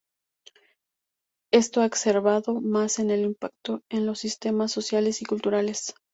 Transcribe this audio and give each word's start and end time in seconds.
Esto 1.53 1.81
ha 1.81 1.85
exacerbado 1.85 2.59
más 2.59 2.97
el 2.97 3.11
impacto 3.21 3.83
en 3.91 4.07
los 4.07 4.17
sistemas 4.17 4.71
sociales 4.71 5.21
y 5.21 5.25
culturales. 5.25 5.93